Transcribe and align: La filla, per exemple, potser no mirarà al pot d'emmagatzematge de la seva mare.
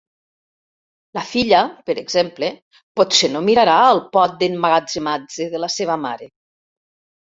La 1.17 1.23
filla, 1.31 1.59
per 1.89 1.95
exemple, 2.03 2.49
potser 3.01 3.29
no 3.35 3.43
mirarà 3.49 3.75
al 3.91 4.01
pot 4.17 4.35
d'emmagatzematge 4.41 5.49
de 5.53 5.63
la 5.67 5.71
seva 5.79 5.99
mare. 6.07 6.31